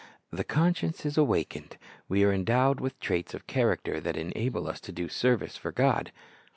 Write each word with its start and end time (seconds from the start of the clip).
The 0.31 0.43
conscience 0.43 1.05
is 1.05 1.15
awakened. 1.15 1.77
We 2.09 2.23
are 2.23 2.33
endowed 2.33 2.79
with 2.79 2.99
traits 2.99 3.35
of 3.35 3.45
character 3.45 3.99
that 3.99 4.17
en 4.17 4.33
able 4.35 4.67
us 4.67 4.81
to 4.81 4.91
do 4.91 5.07
service 5.07 5.57
for 5.57 5.71
God. 5.71 6.11